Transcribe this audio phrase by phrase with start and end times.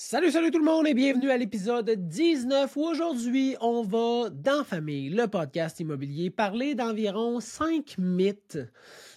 [0.00, 4.62] Salut, salut tout le monde et bienvenue à l'épisode 19 où aujourd'hui on va, dans
[4.62, 8.60] Famille, le podcast immobilier, parler d'environ 5 mythes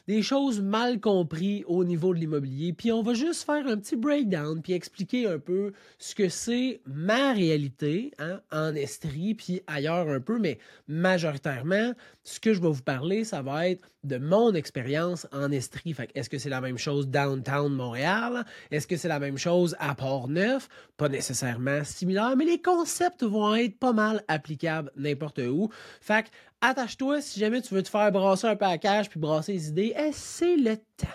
[0.08, 2.74] des choses mal comprises au niveau de l'immobilier.
[2.74, 6.81] Puis on va juste faire un petit breakdown puis expliquer un peu ce que c'est
[6.85, 11.94] ma réalité hein, en Estrie puis ailleurs un peu, mais majoritairement,
[12.24, 15.94] ce que je vais vous parler, ça va être de mon expérience en Estrie.
[15.94, 18.45] Fait est-ce que c'est la même chose downtown Montréal?
[18.72, 20.68] Est-ce que c'est la même chose à Port-Neuf?
[20.98, 25.70] Pas nécessairement similaire, mais les concepts vont être pas mal applicables n'importe où.
[25.99, 26.25] Fait
[26.61, 30.58] attache-toi si jamais tu veux te faire brasser un package puis brasser les idées, c'est
[30.58, 31.08] le temps.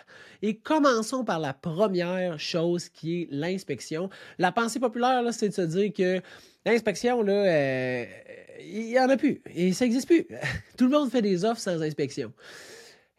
[0.43, 4.11] Et commençons par la première chose qui est l'inspection.
[4.39, 6.21] La pensée populaire, c'est de se dire que
[6.65, 8.05] l'inspection, euh,
[8.61, 10.27] il n'y en a plus et ça n'existe plus.
[10.77, 12.33] Tout le monde fait des offres sans inspection.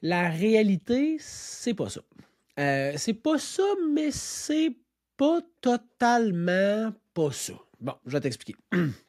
[0.01, 2.01] La réalité, c'est pas ça.
[2.59, 4.75] Euh, c'est pas ça, mais c'est
[5.15, 7.53] pas totalement pas ça.
[7.79, 8.55] Bon, je vais t'expliquer.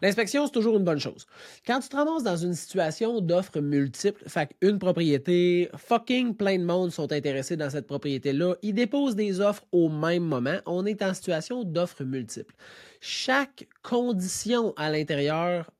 [0.00, 1.26] L'inspection, c'est toujours une bonne chose.
[1.66, 6.64] Quand tu te ramasses dans une situation d'offres multiples, fait une propriété, fucking plein de
[6.64, 11.02] monde sont intéressés dans cette propriété-là, ils déposent des offres au même moment, on est
[11.02, 12.54] en situation d'offres multiples.
[13.00, 15.70] Chaque condition à l'intérieur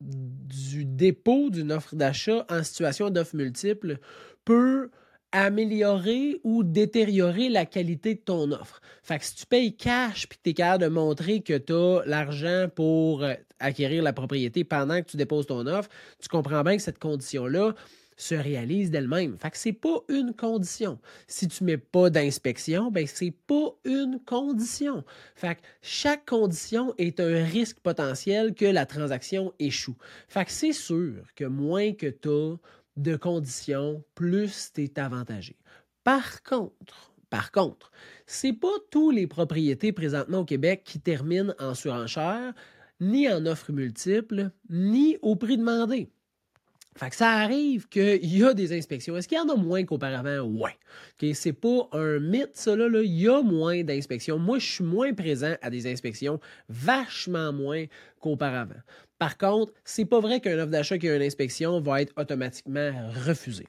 [0.00, 3.98] du dépôt d'une offre d'achat en situation d'offres multiples
[4.44, 4.90] peut
[5.32, 8.80] améliorer ou détériorer la qualité de ton offre.
[9.02, 12.02] Fait si tu payes cash puis que tu es capable de montrer que tu as
[12.06, 16.76] l'argent pour euh, acquérir la propriété pendant que tu déposes ton offre, tu comprends bien
[16.76, 17.74] que cette condition-là
[18.16, 19.36] se réalise d'elle-même.
[19.36, 20.98] Fait que c'est pas une condition.
[21.26, 25.04] Si tu mets pas d'inspection, ben c'est pas une condition.
[25.34, 29.96] Fait que chaque condition est un risque potentiel que la transaction échoue.
[30.28, 32.58] Fait que c'est sûr que moins que tu
[32.96, 35.56] de conditions, plus tu es avantagé.
[36.04, 37.90] Par contre, par contre,
[38.26, 42.54] c'est pas tous les propriétés présentement au Québec qui terminent en surenchère,
[43.00, 46.08] ni en offres multiples, ni au prix demandé.
[46.96, 49.16] Fait que ça arrive qu'il y a des inspections.
[49.18, 50.40] Est-ce qu'il y en a moins qu'auparavant?
[50.40, 50.70] Oui.
[51.16, 52.88] Okay, c'est pas un mythe, ça, là.
[53.02, 54.38] Il y a moins d'inspections.
[54.38, 56.40] Moi, je suis moins présent à des inspections,
[56.70, 57.84] vachement moins
[58.18, 58.80] qu'auparavant.
[59.18, 62.92] Par contre, c'est pas vrai qu'un offre d'achat qui a une inspection va être automatiquement
[63.26, 63.66] refusé.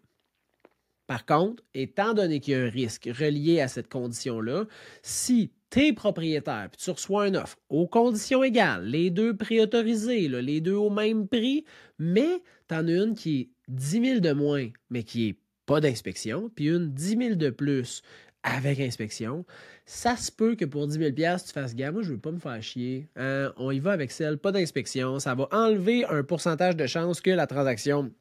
[1.07, 4.65] Par contre, étant donné qu'il y a un risque relié à cette condition-là,
[5.01, 10.27] si tu es propriétaire et tu reçois une offre aux conditions égales, les deux préautorisés,
[10.27, 11.63] les deux au même prix,
[11.97, 15.79] mais tu en as une qui est 10 000 de moins, mais qui n'est pas
[15.79, 18.01] d'inspection, puis une 10 000 de plus
[18.43, 19.45] avec inspection,
[19.85, 21.95] ça se peut que pour 10 000 tu fasses gamme.
[21.95, 23.09] Moi, je veux pas me faire chier.
[23.15, 23.51] Hein.
[23.57, 25.19] On y va avec celle, pas d'inspection.
[25.19, 28.11] Ça va enlever un pourcentage de chance que la transaction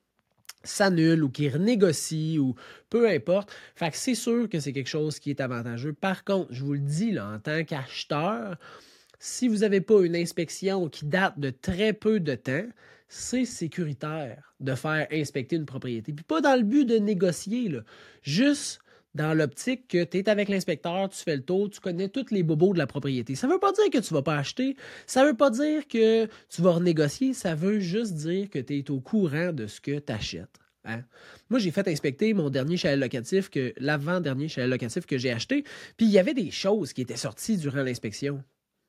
[0.65, 2.55] s'annule ou qu'il renégocie ou
[2.91, 3.53] peu importe.
[3.75, 5.93] Fait que c'est sûr que c'est quelque chose qui est avantageux.
[5.93, 8.57] Par contre, je vous le dis, là, en tant qu'acheteur,
[9.19, 12.67] si vous n'avez pas une inspection qui date de très peu de temps,
[13.09, 16.13] c'est sécuritaire de faire inspecter une propriété.
[16.13, 17.81] Puis pas dans le but de négocier, là.
[18.23, 18.81] juste
[19.17, 22.43] dans l'optique que tu es avec l'inspecteur, tu fais le tour, tu connais tous les
[22.43, 23.35] bobos de la propriété.
[23.35, 25.51] Ça ne veut pas dire que tu ne vas pas acheter, ça ne veut pas
[25.51, 29.67] dire que tu vas renégocier, ça veut juste dire que tu es au courant de
[29.67, 30.61] ce que tu achètes.
[30.85, 31.03] Hein.
[31.51, 35.65] Moi, j'ai fait inspecter mon dernier chalet locatif, l'avant-dernier chalet locatif que j'ai acheté,
[35.97, 38.45] puis il y avait des choses qui étaient sorties durant l'inspection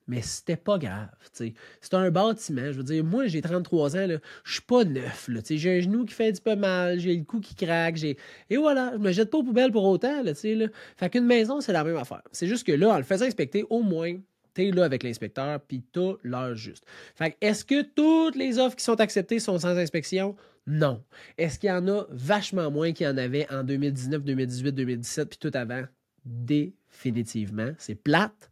[0.08, 1.08] mais c'était pas grave.
[1.32, 2.72] C'est un bâtiment.
[2.72, 4.06] Je veux dire, moi, j'ai 33 ans,
[4.42, 5.30] je suis pas neuf.
[5.48, 8.02] J'ai un genou qui fait un petit peu mal, j'ai le cou qui craque.
[8.02, 8.16] Et
[8.56, 10.22] voilà, je me jette pas aux poubelles pour autant.
[10.22, 10.66] Là, là.
[10.96, 12.22] Fait qu'une maison, c'est la même affaire.
[12.32, 14.16] C'est juste que là, en le faisant inspecter, au moins,
[14.54, 16.84] tu es là avec l'inspecteur, puis t'as l'heure juste.
[17.14, 20.34] Fait est-ce que toutes les offres qui sont acceptées sont sans inspection?
[20.66, 21.02] Non.
[21.36, 25.28] Est-ce qu'il y en a vachement moins qu'il y en avait en 2019, 2018, 2017,
[25.28, 25.84] puis tout avant?
[26.24, 27.72] Définitivement.
[27.78, 28.50] C'est plate,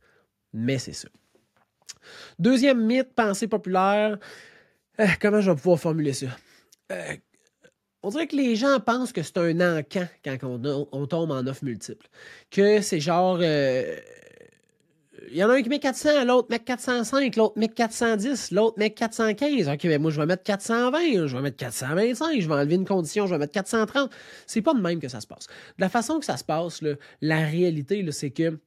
[0.53, 1.09] mais c'est ça.
[2.39, 4.19] Deuxième mythe, pensée populaire.
[5.01, 6.27] Euh, comment je vais pouvoir formuler ça?
[6.93, 7.17] Euh,
[8.03, 10.39] on dirait que les gens pensent que c'est un encan quand
[10.93, 12.07] on, tombe en offre multiple.
[12.51, 13.39] Que c'est genre.
[13.41, 13.97] Euh,
[15.31, 18.79] il y en a un qui met 400, l'autre met 405, l'autre met 410, l'autre
[18.79, 19.69] met 415.
[19.69, 22.85] OK, mais moi, je vais mettre 420, je vais mettre 425, je vais enlever une
[22.85, 24.11] condition, je vais mettre 430.
[24.47, 25.47] C'est pas de même que ça se passe.
[25.47, 26.81] De la façon que ça se passe,
[27.21, 28.59] la réalité, c'est que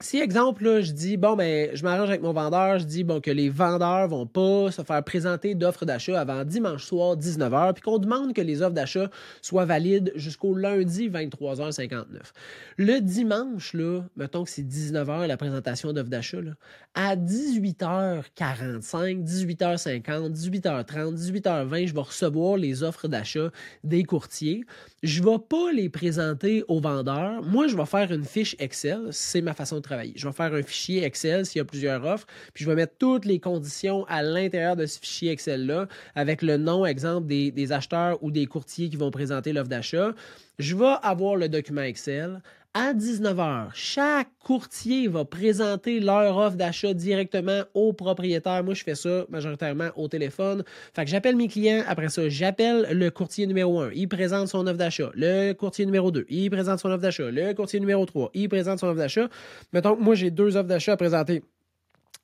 [0.00, 3.20] si, exemple, là, je dis, bon, ben, je m'arrange avec mon vendeur, je dis, bon,
[3.20, 7.82] que les vendeurs vont pas se faire présenter d'offres d'achat avant dimanche soir, 19h, puis
[7.82, 9.08] qu'on demande que les offres d'achat
[9.40, 12.06] soient valides jusqu'au lundi, 23h59.
[12.76, 16.38] Le dimanche, là, mettons que c'est 19h la présentation d'offres d'achat,
[16.94, 23.52] à 18h45, 18h50, 18h30, 18h20, je vais recevoir les offres d'achat
[23.84, 24.64] des courtiers.
[25.04, 27.44] Je vais pas les présenter aux vendeurs.
[27.44, 29.10] Moi, je vais faire une fiche Excel.
[29.12, 32.26] C'est ma façon de Je vais faire un fichier Excel s'il y a plusieurs offres,
[32.52, 36.56] puis je vais mettre toutes les conditions à l'intérieur de ce fichier Excel-là, avec le
[36.56, 40.14] nom, exemple, des, des acheteurs ou des courtiers qui vont présenter l'offre d'achat.
[40.58, 42.40] Je vais avoir le document Excel
[42.74, 48.64] à 19h, chaque courtier va présenter leur offre d'achat directement au propriétaire.
[48.64, 50.64] Moi, je fais ça majoritairement au téléphone.
[50.92, 51.84] Fait que j'appelle mes clients.
[51.86, 53.92] Après ça, j'appelle le courtier numéro 1.
[53.94, 55.12] Il présente son offre d'achat.
[55.14, 57.30] Le courtier numéro 2, il présente son offre d'achat.
[57.30, 59.28] Le courtier numéro 3, il présente son offre d'achat.
[59.72, 61.42] Mettons moi, j'ai deux offres d'achat à présenter.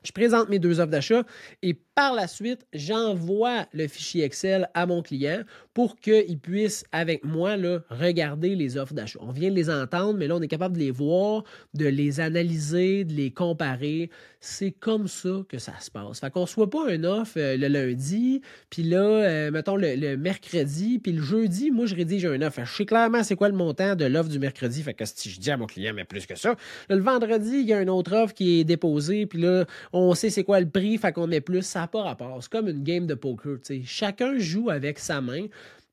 [0.03, 1.23] Je présente mes deux offres d'achat
[1.63, 5.43] et par la suite, j'envoie le fichier Excel à mon client
[5.75, 7.57] pour qu'il puisse, avec moi,
[7.91, 9.19] regarder les offres d'achat.
[9.23, 11.45] On vient de les entendre, mais là, on est capable de les voir,
[11.75, 14.11] de les analyser, de les comparer.
[14.41, 16.21] C'est comme ça que ça se passe.
[16.21, 20.17] Fait qu'on ne soit pas un offre euh, le lundi, puis là, euh, mettons le,
[20.17, 22.65] mercredi, puis le jeudi, moi, je rédige un offre.
[22.65, 24.83] Je sais clairement c'est quoi le montant de l'offre du mercredi.
[24.83, 26.57] Fait que si je dis à mon client, mais plus que ça,
[26.89, 30.31] le vendredi, il y a une autre offre qui est déposée, puis là, on sait
[30.31, 31.63] c'est quoi le prix, fait qu'on met plus.
[31.63, 32.43] Ça pas rapport.
[32.43, 33.59] C'est comme une game de poker.
[33.85, 35.47] Chacun joue avec sa main,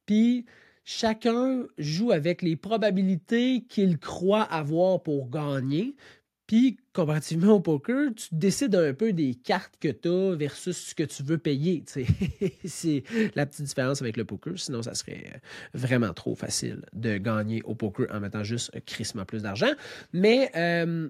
[0.06, 0.46] puis
[0.84, 5.96] chacun joue avec les probabilités qu'il croit avoir pour gagner.
[6.48, 10.96] Puis, comparativement au poker, tu décides un peu des cartes que tu as versus ce
[10.96, 11.84] que tu veux payer.
[12.66, 13.04] C'est
[13.36, 14.58] la petite différence avec le poker.
[14.58, 15.42] Sinon, ça serait
[15.74, 19.74] vraiment trop facile de gagner au poker en mettant juste crissement plus d'argent.
[20.14, 21.10] Mais euh,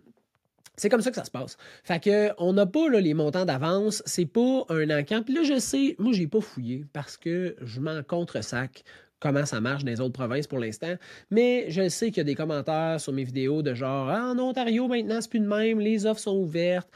[0.78, 1.58] c'est comme ça que ça se passe.
[1.84, 5.24] Fait que on n'a pas les montants d'avance, c'est pas un encamp.
[5.24, 8.84] Puis là, je sais, moi, j'ai pas fouillé parce que je m'en contre-sac
[9.20, 10.96] comment ça marche dans les autres provinces pour l'instant.
[11.32, 14.40] Mais je sais qu'il y a des commentaires sur mes vidéos de genre ah, en
[14.40, 16.90] Ontario, maintenant, c'est plus de même, les offres sont ouvertes.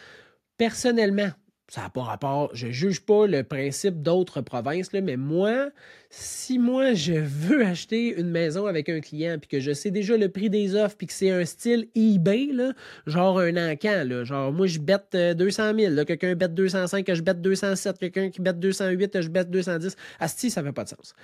[0.57, 1.29] Personnellement,
[1.71, 2.49] ça n'a pas rapport.
[2.53, 5.69] Je ne juge pas le principe d'autres provinces, là, mais moi,
[6.09, 10.17] si moi je veux acheter une maison avec un client puis que je sais déjà
[10.17, 12.73] le prix des offres puis que c'est un style eBay, là,
[13.07, 17.15] genre un encan, là, genre moi je bête 200 euh, 000, quelqu'un bête 205, que
[17.15, 19.95] je bête 207, quelqu'un qui bête 208, que je bête 210.
[20.19, 21.15] Asti, ça fait pas de sens.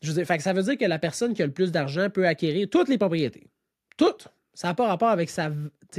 [0.00, 2.28] Je veux dire, ça veut dire que la personne qui a le plus d'argent peut
[2.28, 3.48] acquérir toutes les propriétés.
[3.96, 4.28] Toutes.
[4.58, 5.52] Ça n'a pas rapport avec sa,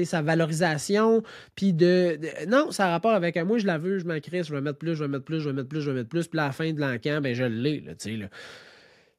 [0.04, 1.24] sa valorisation.
[1.56, 4.60] Puis de, Non, ça a rapport avec moi, je la veux, je m'en je vais
[4.60, 6.28] mettre plus, je vais mettre plus, je vais mettre plus, je vais mettre plus.
[6.28, 7.80] Puis à la fin de l'encan, ben je l'ai.
[7.80, 8.28] Là, là.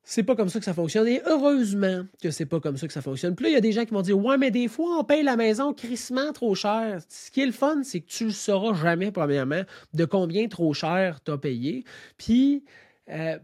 [0.05, 1.09] C'est pas comme ça que ça fonctionne.
[1.09, 3.35] Et heureusement que c'est pas comme ça que ça fonctionne.
[3.35, 5.05] Puis là, il y a des gens qui vont dire Ouais, mais des fois, on
[5.05, 7.01] paye la maison crissement trop cher.
[7.09, 9.63] Ce qui est le fun, c'est que tu ne sauras jamais, premièrement,
[9.95, 11.85] de combien trop cher tu as payé.
[12.19, 12.63] Puis.
[13.09, 13.39] Euh,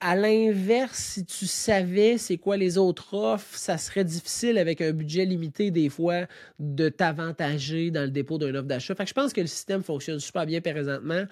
[0.00, 4.92] à l'inverse, si tu savais c'est quoi les autres offres, ça serait difficile avec un
[4.92, 6.26] budget limité des fois
[6.58, 8.94] de t'avantager dans le dépôt d'une offre d'achat.
[8.98, 11.24] Je pense que le système fonctionne super bien présentement.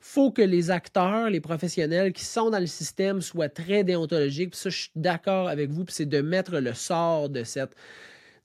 [0.00, 4.50] Faut que les acteurs, les professionnels qui sont dans le système soient très déontologiques.
[4.50, 5.84] Puis ça, je suis d'accord avec vous.
[5.84, 7.74] Puis c'est de mettre le sort de cette,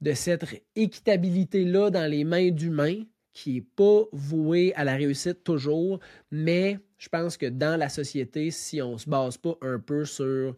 [0.02, 0.46] de cette
[0.76, 3.04] équitabilité-là dans les mains d'humains
[3.34, 6.00] qui n'est pas voué à la réussite toujours,
[6.32, 10.06] mais je pense que dans la société, si on ne se base pas un peu
[10.06, 10.56] sur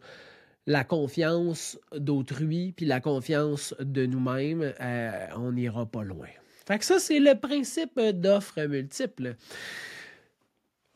[0.66, 6.28] la confiance d'autrui puis la confiance de nous-mêmes, euh, on n'ira pas loin.
[6.66, 9.36] Fait ça, c'est le principe d'offres multiples.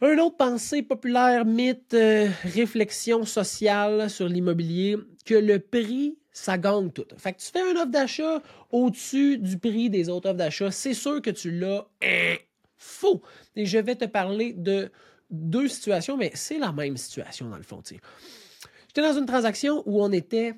[0.01, 4.97] Un autre pensée populaire, mythe, euh, réflexion sociale sur l'immobilier,
[5.27, 7.05] que le prix ça gagne tout.
[7.17, 10.95] Fait que tu fais une offre d'achat au-dessus du prix des autres offres d'achat, c'est
[10.95, 12.37] sûr que tu l'as hein,
[12.77, 13.23] faux.
[13.57, 14.91] Et je vais te parler de
[15.31, 17.83] deux situations, mais c'est la même situation dans le fond.
[17.85, 20.55] J'étais dans une transaction où on était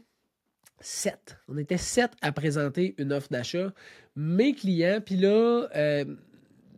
[0.80, 1.38] sept.
[1.48, 3.72] On était sept à présenter une offre d'achat.
[4.16, 6.04] Mes clients, puis là, euh,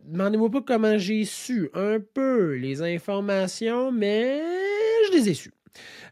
[0.05, 4.41] demandez-moi pas comment j'ai su un peu les informations, mais
[5.07, 5.53] je les ai su.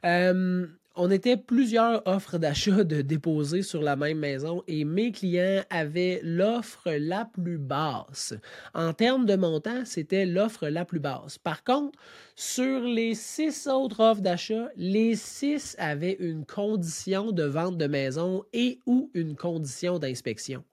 [0.05, 5.63] Euh, on était plusieurs offres d'achat de déposer sur la même maison et mes clients
[5.69, 8.33] avaient l'offre la plus basse.
[8.73, 11.37] En termes de montant, c'était l'offre la plus basse.
[11.37, 11.97] Par contre,
[12.35, 18.43] sur les six autres offres d'achat, les six avaient une condition de vente de maison
[18.53, 20.63] et ou une condition d'inspection.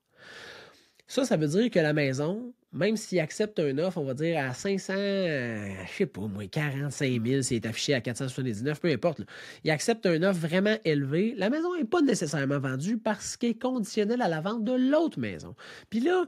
[1.08, 4.38] Ça, ça veut dire que la maison, même s'il accepte un offre, on va dire
[4.38, 9.22] à 500, euh, je sais pas, moins 45 000, c'est affiché à 479, peu importe.
[9.64, 11.34] Il accepte un offre vraiment élevé.
[11.38, 15.18] La maison n'est pas nécessairement vendue parce qu'elle est conditionnelle à la vente de l'autre
[15.18, 15.54] maison.
[15.88, 16.26] Puis là,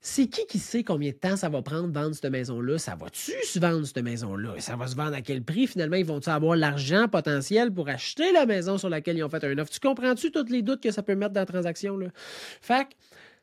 [0.00, 2.78] c'est qui qui sait combien de temps ça va prendre vendre cette maison-là?
[2.78, 4.54] Ça va-tu se vendre, cette maison-là?
[4.58, 5.66] Ça va se vendre à quel prix?
[5.66, 9.42] Finalement, ils vont-ils avoir l'argent potentiel pour acheter la maison sur laquelle ils ont fait
[9.42, 9.70] un offre?
[9.70, 11.96] Tu comprends-tu tous les doutes que ça peut mettre dans la transaction?
[11.96, 12.08] Là?
[12.60, 12.94] Fait que,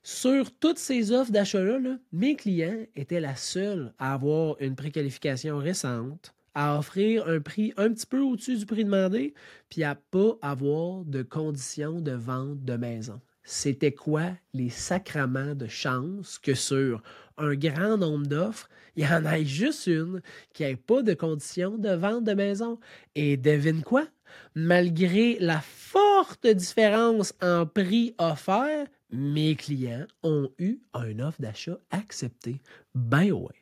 [0.05, 6.35] sur toutes ces offres d'achat-là, mes clients étaient la seule à avoir une préqualification récente,
[6.53, 9.33] à offrir un prix un petit peu au-dessus du prix demandé,
[9.67, 13.19] puis à pas avoir de conditions de vente de maison.
[13.43, 17.01] c'était quoi les sacrements de chance que sur
[17.37, 20.21] un grand nombre d'offres, il y en ait juste une
[20.53, 22.79] qui n'ait pas de conditions de vente de maison?
[23.15, 24.05] Et devine quoi?
[24.55, 32.61] Malgré la forte différence en prix offert, mes clients ont eu un offre d'achat acceptée.
[32.93, 33.53] Ben ouais.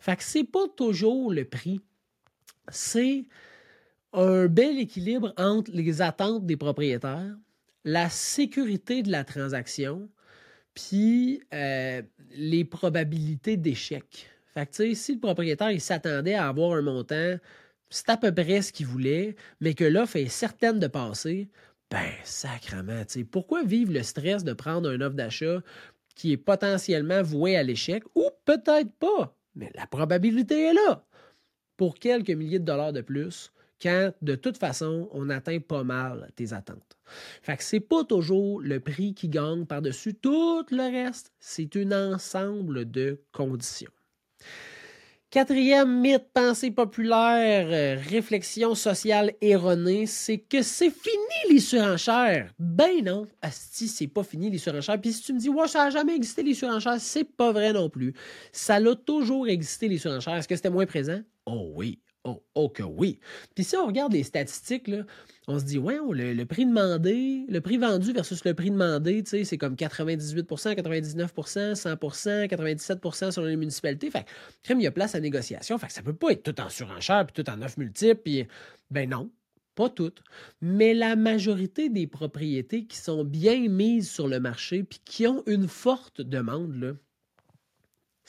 [0.00, 1.80] Fait que c'est pas toujours le prix.
[2.70, 3.24] C'est
[4.12, 7.36] un bel équilibre entre les attentes des propriétaires,
[7.84, 10.08] la sécurité de la transaction,
[10.74, 14.28] puis euh, les probabilités d'échec.
[14.54, 17.36] Fait que, si le propriétaire s'attendait à avoir un montant,
[17.90, 21.48] c'est à peu près ce qu'il voulait, mais que l'offre est certaine de passer,
[21.90, 25.62] ben, sacrement, pourquoi vivre le stress de prendre un offre d'achat
[26.14, 31.06] qui est potentiellement voué à l'échec, ou peut-être pas, mais la probabilité est là,
[31.76, 36.30] pour quelques milliers de dollars de plus, quand de toute façon, on atteint pas mal
[36.34, 36.98] tes attentes.
[37.42, 42.12] Fait que c'est pas toujours le prix qui gagne par-dessus tout le reste, c'est un
[42.12, 43.92] ensemble de conditions.
[45.30, 52.50] Quatrième mythe, pensée populaire, euh, réflexion sociale erronée, c'est que c'est fini les surenchères.
[52.58, 54.98] Ben non, Asti, c'est pas fini les surenchères.
[54.98, 57.74] Puis si tu me dis, ouais, ça n'a jamais existé les surenchères, c'est pas vrai
[57.74, 58.14] non plus.
[58.52, 60.36] Ça a toujours existé les surenchères.
[60.36, 61.20] Est-ce que c'était moins présent?
[61.44, 63.20] Oh oui, Oh, oh, que oui.
[63.54, 64.90] Puis si on regarde les statistiques,
[65.46, 69.56] on se dit, ouais, le, prix demandé, le prix vendu versus le prix demandé, c'est
[69.56, 70.44] comme 98%
[70.74, 74.10] 99% 100% 97% sur les municipalités.
[74.10, 74.26] Fait
[74.62, 75.78] que, il y a place à négociation.
[75.78, 78.46] Fait que ça peut pas être tout en surenchère, puis tout en offre multiple, puis
[78.90, 79.30] ben non.
[79.74, 80.22] Pas toutes,
[80.60, 85.44] mais la majorité des propriétés qui sont bien mises sur le marché puis qui ont
[85.46, 86.94] une forte demande, là,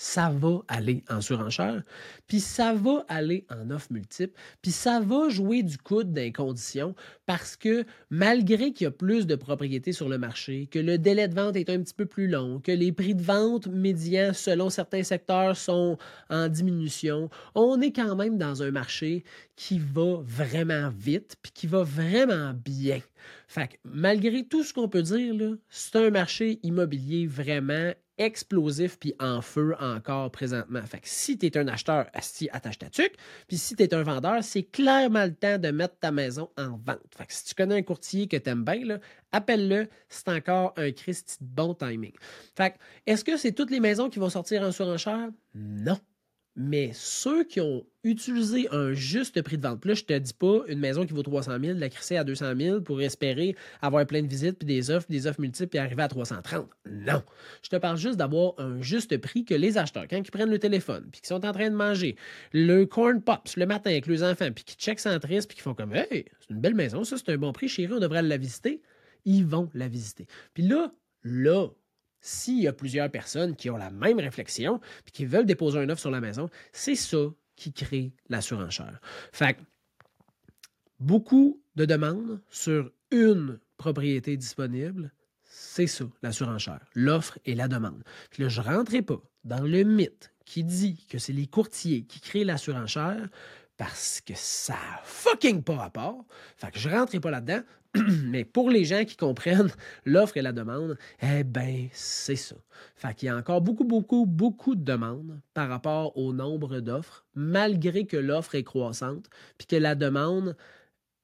[0.01, 1.83] ça va aller en surenchère,
[2.25, 6.95] puis ça va aller en offre multiple, puis ça va jouer du coude dans conditions
[7.25, 11.27] parce que malgré qu'il y a plus de propriétés sur le marché, que le délai
[11.27, 14.69] de vente est un petit peu plus long, que les prix de vente médians selon
[14.69, 15.97] certains secteurs sont
[16.29, 19.25] en diminution, on est quand même dans un marché
[19.57, 23.01] qui va vraiment vite, puis qui va vraiment bien.
[23.49, 29.15] Fait que malgré tout ce qu'on peut dire, c'est un marché immobilier vraiment explosif puis
[29.19, 30.81] en feu encore présentement.
[30.83, 33.15] Fait que si tu es un acheteur, asti, attache ta tuque.
[33.47, 36.77] Puis si tu es un vendeur, c'est clairement le temps de mettre ta maison en
[36.77, 36.99] vente.
[37.17, 38.99] Fait si tu connais un courtier que tu aimes bien,
[39.31, 39.87] appelle-le.
[40.09, 42.13] C'est encore un Christy de bon timing.
[42.55, 42.75] Fait
[43.07, 45.29] est-ce que c'est toutes les maisons qui vont sortir en surenchère?
[45.55, 45.97] Non
[46.55, 50.61] mais ceux qui ont utilisé un juste prix de vente, là, je te dis pas
[50.67, 54.21] une maison qui vaut 300 000, la crisser à 200 000 pour espérer avoir plein
[54.21, 56.69] de visites, puis des offres, des offres multiples, puis arriver à 330.
[56.89, 57.23] Non.
[57.63, 60.59] Je te parle juste d'avoir un juste prix que les acheteurs, quand ils prennent le
[60.59, 62.15] téléphone, puis qu'ils sont en train de manger
[62.53, 65.73] le corn pops le matin avec les enfants, puis qu'ils checkent Centris, puis qu'ils font
[65.75, 68.37] comme Hey, c'est une belle maison, ça, c'est un bon prix, chérie, on devrait la
[68.37, 68.81] visiter.
[69.25, 70.27] Ils vont la visiter.
[70.53, 70.91] Puis là,
[71.23, 71.67] là,
[72.21, 75.89] s'il y a plusieurs personnes qui ont la même réflexion et qui veulent déposer un
[75.89, 78.99] offre sur la maison, c'est ça qui crée la surenchère.
[79.31, 79.57] Fait
[80.99, 85.11] beaucoup de demandes sur une propriété disponible,
[85.43, 88.03] c'est ça, la surenchère, l'offre et la demande.
[88.29, 92.19] Puis je ne rentrerai pas dans le mythe qui dit que c'est les courtiers qui
[92.19, 93.29] créent la surenchère
[93.79, 96.25] parce que ça n'a fucking pas rapport.
[96.57, 97.61] Fait que je ne rentrerai pas là-dedans.
[98.25, 99.71] Mais pour les gens qui comprennent
[100.05, 102.57] l'offre et la demande, eh bien, c'est ça.
[102.97, 107.25] Fait qu'il y a encore beaucoup, beaucoup, beaucoup de demandes par rapport au nombre d'offres,
[107.35, 110.57] malgré que l'offre est croissante, puis que la demande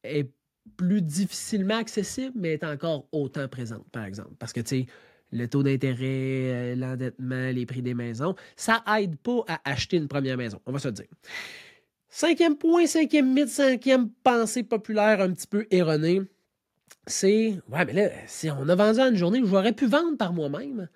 [0.06, 0.32] est
[0.78, 4.34] plus difficilement accessible, mais est encore autant présente, par exemple.
[4.40, 4.86] Parce que, tu sais,
[5.34, 10.08] le taux d'intérêt, euh, l'endettement, les prix des maisons, ça aide pas à acheter une
[10.08, 11.08] première maison, on va se le dire.
[12.18, 16.22] Cinquième point, cinquième mythe, cinquième pensée populaire un petit peu erronée
[17.06, 20.32] c'est Ouais, mais là, si on a vendu en une journée, j'aurais pu vendre par
[20.32, 20.88] moi-même.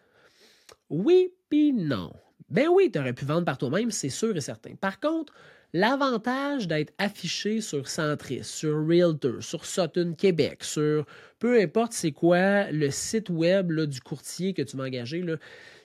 [0.90, 2.14] Oui, puis non.
[2.48, 4.76] Ben oui, tu aurais pu vendre par toi-même, c'est sûr et certain.
[4.76, 5.34] Par contre,
[5.74, 11.06] l'avantage d'être affiché sur Centris, sur Realtor, sur Sutton Québec, sur
[11.40, 15.38] peu importe c'est quoi le site web du courtier que tu vas engager, là,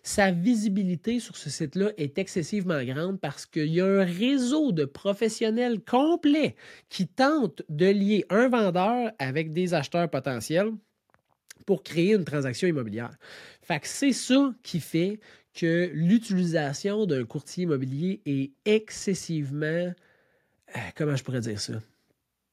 [0.02, 4.84] sa visibilité sur ce site-là est excessivement grande parce qu'il y a un réseau de
[4.84, 6.56] professionnels complet
[6.90, 10.72] qui tentent de lier un vendeur avec des acheteurs potentiels
[11.64, 13.16] pour créer une transaction immobilière.
[13.62, 15.20] Fait que c'est ça qui fait
[15.54, 19.92] que l'utilisation d'un courtier immobilier est excessivement,
[20.76, 21.74] euh, comment je pourrais dire ça,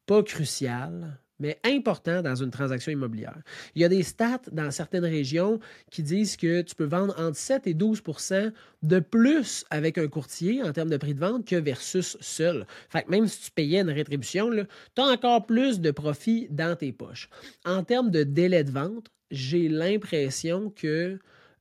[0.06, 3.42] pas crucial, mais important dans une transaction immobilière.
[3.76, 7.36] Il y a des stats dans certaines régions qui disent que tu peux vendre entre
[7.36, 8.54] 7 et 12%
[8.84, 12.68] de plus avec un courtier en termes de prix de vente que versus seul.
[12.90, 16.76] Fait que même si tu payais une rétribution, tu as encore plus de profit dans
[16.76, 17.28] tes poches.
[17.66, 21.18] En termes de délai de vente, j'ai l'impression que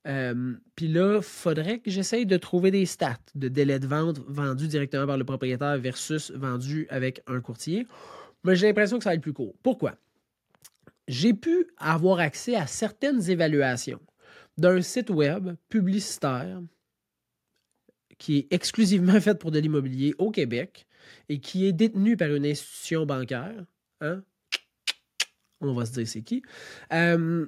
[0.06, 4.66] euh, puis là, faudrait que j'essaye de trouver des stats de délai de vente vendu
[4.66, 7.86] directement par le propriétaire versus vendu avec un courtier.
[8.44, 9.54] Mais j'ai l'impression que ça va être plus court.
[9.62, 9.96] Pourquoi?
[11.06, 14.00] J'ai pu avoir accès à certaines évaluations
[14.56, 16.62] d'un site web publicitaire
[18.18, 20.86] qui est exclusivement fait pour de l'immobilier au Québec
[21.28, 23.64] et qui est détenu par une institution bancaire.
[24.00, 24.22] Hein?
[25.60, 26.42] On va se dire c'est qui.
[26.92, 27.46] Euh,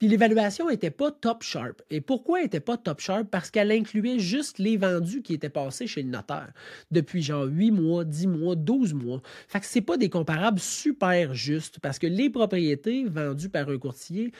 [0.00, 1.82] puis l'évaluation n'était pas top sharp.
[1.90, 3.28] Et pourquoi elle n'était pas top sharp?
[3.30, 6.54] Parce qu'elle incluait juste les vendus qui étaient passés chez le notaire
[6.90, 9.20] depuis genre 8 mois, 10 mois, 12 mois.
[9.46, 13.76] Fait que c'est pas des comparables super justes parce que les propriétés vendues par un
[13.76, 14.32] courtier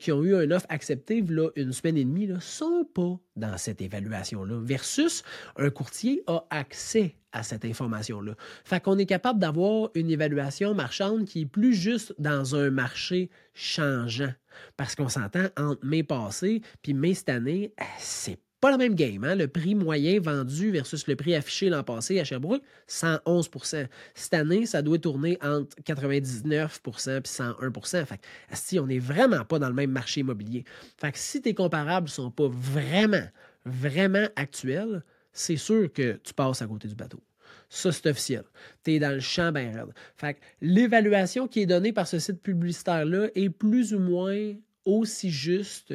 [0.00, 3.58] qui ont eu un offre acceptée là, une semaine et demie ne sont pas dans
[3.58, 4.58] cette évaluation-là.
[4.62, 5.22] Versus
[5.58, 8.34] un courtier a accès à cette information-là.
[8.64, 13.30] Fait qu'on est capable d'avoir une évaluation marchande qui est plus juste dans un marché
[13.54, 14.32] changeant.
[14.76, 19.24] Parce qu'on s'entend entre mai passé puis mai cette année, c'est pas la même game.
[19.24, 19.34] Hein?
[19.34, 24.66] Le prix moyen vendu versus le prix affiché l'an passé à Sherbrooke, 111% Cette année,
[24.66, 29.68] ça doit tourner entre 99% puis 101% Fait que, si on n'est vraiment pas dans
[29.68, 30.64] le même marché immobilier.
[30.96, 33.26] Fait que si tes comparables ne sont pas vraiment,
[33.64, 35.02] vraiment actuels,
[35.38, 37.20] c'est sûr que tu passes à côté du bateau.
[37.68, 38.44] Ça, c'est officiel.
[38.82, 39.94] Tu es dans le champ bien raide.
[40.16, 44.54] Fait l'évaluation qui est donnée par ce site publicitaire-là est plus ou moins
[44.84, 45.94] aussi juste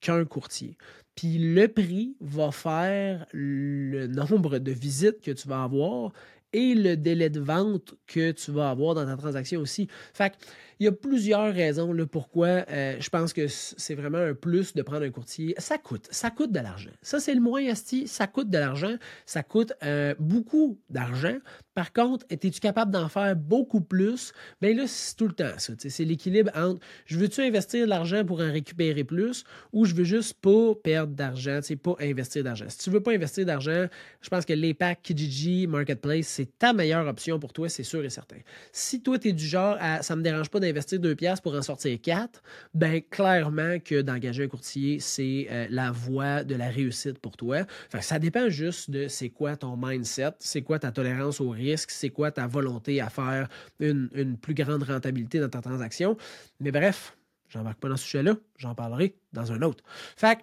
[0.00, 0.76] qu'un courtier.
[1.16, 6.12] Puis le prix va faire le nombre de visites que tu vas avoir
[6.52, 9.88] et le délai de vente que tu vas avoir dans ta transaction aussi.
[10.14, 10.32] Fait
[10.80, 14.74] il y a plusieurs raisons là, pourquoi euh, je pense que c'est vraiment un plus
[14.74, 15.54] de prendre un courtier.
[15.58, 16.90] Ça coûte, ça coûte de l'argent.
[17.02, 18.94] Ça, c'est le moins asti, ça coûte de l'argent,
[19.26, 21.36] ça coûte euh, beaucoup d'argent.
[21.74, 24.32] Par contre, es-tu capable d'en faire beaucoup plus?
[24.60, 25.72] Bien là, c'est tout le temps ça.
[25.76, 30.04] C'est l'équilibre entre je veux-tu investir de l'argent pour en récupérer plus ou je veux
[30.04, 32.66] juste pas perdre d'argent, pas investir d'argent.
[32.68, 33.86] Si tu veux pas investir d'argent,
[34.20, 38.10] je pense que l'EPAC, Kijiji, Marketplace, c'est ta meilleure option pour toi, c'est sûr et
[38.10, 38.36] certain.
[38.70, 41.52] Si toi, tu es du genre à ça me dérange pas investir deux pièces pour
[41.52, 46.68] en sortir quatre, ben clairement que d'engager un courtier, c'est euh, la voie de la
[46.68, 47.66] réussite pour toi.
[48.00, 52.10] ça dépend juste de c'est quoi ton mindset, c'est quoi ta tolérance au risque, c'est
[52.10, 53.48] quoi ta volonté à faire
[53.80, 56.16] une, une plus grande rentabilité dans ta transaction.
[56.60, 57.16] Mais bref,
[57.48, 59.82] j'embarque pas dans ce sujet-là, j'en parlerai dans un autre.
[60.16, 60.38] Fait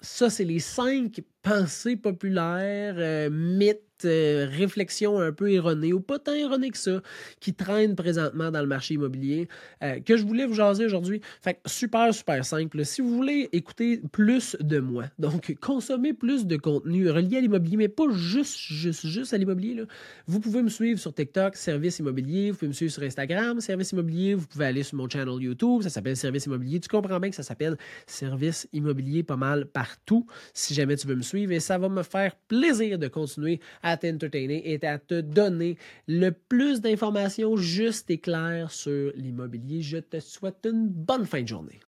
[0.00, 6.18] ça, c'est les cinq pensées populaires, euh, mythes, euh, réflexion un peu erronée ou pas
[6.18, 7.00] tant erronée que ça
[7.40, 9.48] qui traîne présentement dans le marché immobilier
[9.82, 11.20] euh, que je voulais vous jaser aujourd'hui.
[11.42, 12.84] Fait super, super simple.
[12.84, 17.76] Si vous voulez écouter plus de moi, donc consommer plus de contenu relié à l'immobilier,
[17.76, 19.82] mais pas juste, juste, juste à l'immobilier,
[20.26, 23.92] vous pouvez me suivre sur TikTok, Service Immobilier, vous pouvez me suivre sur Instagram, Service
[23.92, 26.80] Immobilier, vous pouvez aller sur mon channel YouTube, ça s'appelle Service Immobilier.
[26.80, 31.16] Tu comprends bien que ça s'appelle Service Immobilier pas mal partout si jamais tu veux
[31.16, 35.20] me suivre et ça va me faire plaisir de continuer à t'entertainer et à te
[35.20, 39.80] donner le plus d'informations justes et claires sur l'immobilier.
[39.80, 41.80] Je te souhaite une bonne fin de journée.